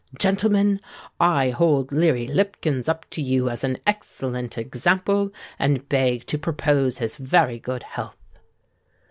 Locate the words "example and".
4.57-5.87